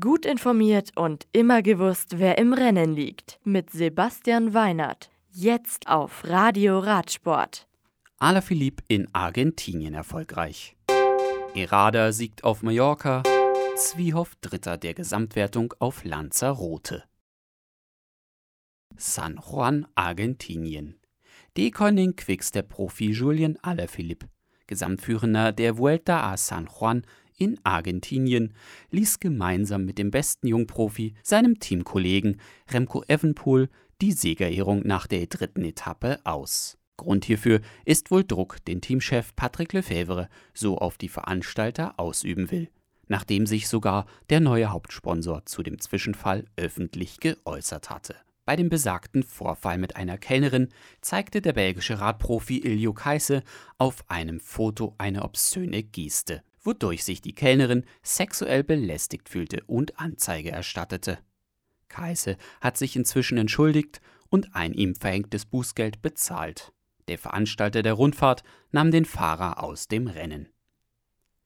[0.00, 3.38] Gut informiert und immer gewusst, wer im Rennen liegt.
[3.44, 5.10] Mit Sebastian Weinert.
[5.30, 7.68] Jetzt auf Radio Radsport.
[8.18, 10.74] Alaphilippe in Argentinien erfolgreich.
[11.54, 13.24] Errada siegt auf Mallorca.
[13.76, 17.04] Zwiehoff Dritter der Gesamtwertung auf Lanzarote.
[18.96, 20.98] San Juan, Argentinien.
[21.58, 24.28] Deconing Quickstep-Profi Julien Alaphilippe,
[24.66, 27.04] Gesamtführender der Vuelta a San Juan,
[27.36, 28.54] in Argentinien
[28.90, 33.68] ließ gemeinsam mit dem besten Jungprofi, seinem Teamkollegen Remco Evenpool,
[34.00, 36.78] die Siegerehrung nach der dritten Etappe aus.
[36.96, 42.68] Grund hierfür ist wohl Druck, den Teamchef Patrick Lefebvre so auf die Veranstalter ausüben will,
[43.08, 48.16] nachdem sich sogar der neue Hauptsponsor zu dem Zwischenfall öffentlich geäußert hatte.
[48.44, 50.68] Bei dem besagten Vorfall mit einer Kellnerin
[51.00, 53.42] zeigte der belgische Radprofi Iljo Kaise
[53.78, 60.50] auf einem Foto eine obszöne Geste wodurch sich die Kellnerin sexuell belästigt fühlte und Anzeige
[60.50, 61.18] erstattete.
[61.88, 66.72] Kaise hat sich inzwischen entschuldigt und ein ihm verhängtes Bußgeld bezahlt.
[67.06, 70.48] Der Veranstalter der Rundfahrt nahm den Fahrer aus dem Rennen.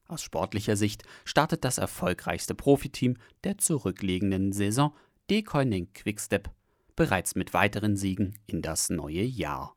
[0.07, 4.95] Aus sportlicher Sicht startet das erfolgreichste Profiteam der zurückliegenden Saison,
[5.29, 6.49] Decoining Quickstep,
[6.95, 9.75] bereits mit weiteren Siegen in das neue Jahr.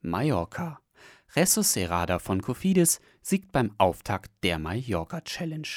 [0.00, 0.80] Mallorca
[1.34, 5.68] Jesus Serrada von Cofidis siegt beim Auftakt der Mallorca Challenge.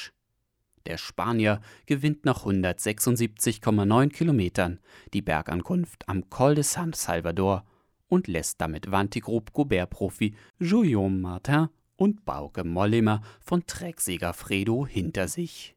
[0.86, 4.80] Der Spanier gewinnt nach 176,9 Kilometern
[5.12, 7.66] die Bergankunft am Col de San Salvador
[8.08, 15.76] und lässt damit Vantigroup Gobert-Profi Julien Martin und Bauke Mollema von Trecksieger Fredo hinter sich.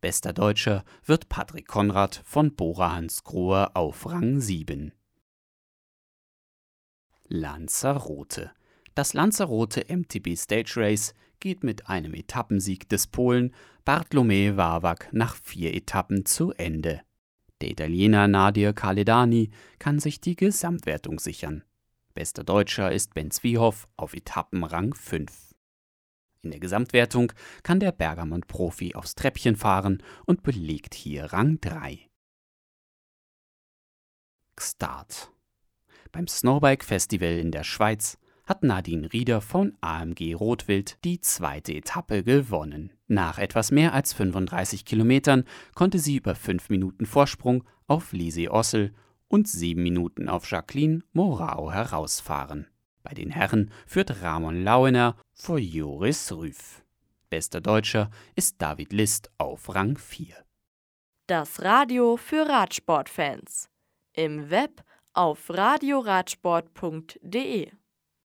[0.00, 4.92] Bester Deutscher wird Patrick Konrad von Bora Hansgrohe auf Rang 7.
[7.28, 8.50] Lanzarote
[8.94, 13.54] das Lanzarote MTB Stage Race geht mit einem Etappensieg des Polen
[13.84, 17.02] Bartlomew Wawak nach vier Etappen zu Ende.
[17.60, 21.64] Der Italiener Nadir Kaledani kann sich die Gesamtwertung sichern.
[22.14, 25.54] Bester Deutscher ist Ben Zwiehoff auf Etappenrang 5.
[26.42, 27.32] In der Gesamtwertung
[27.62, 32.10] kann der Bergamont-Profi aufs Treppchen fahren und belegt hier Rang 3.
[34.58, 35.32] Start.
[36.10, 42.22] Beim Snowbike Festival in der Schweiz hat Nadine Rieder von AMG Rotwild die zweite Etappe
[42.24, 42.92] gewonnen.
[43.06, 45.44] Nach etwas mehr als 35 Kilometern
[45.74, 48.92] konnte sie über 5 Minuten Vorsprung auf Lisi Ossel
[49.28, 52.66] und 7 Minuten auf Jacqueline Morao herausfahren.
[53.02, 56.84] Bei den Herren führt Ramon Lauener vor Joris Rüff.
[57.30, 60.36] Bester Deutscher ist David List auf Rang 4.
[61.26, 63.68] Das Radio für Radsportfans.
[64.12, 67.70] Im Web auf radioradsport.de